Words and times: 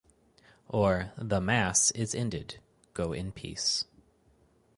or 0.67 1.11
The 1.15 1.39
Mass 1.39 1.91
is 1.91 2.15
ended, 2.15 2.59
go 2.95 3.13
in 3.13 3.31
peace. 3.31 3.85